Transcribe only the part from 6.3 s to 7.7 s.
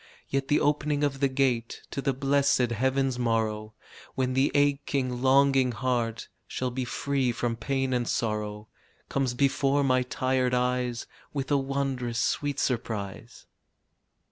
Shall be free from